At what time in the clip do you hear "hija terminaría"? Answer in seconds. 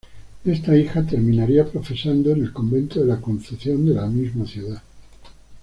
0.75-1.63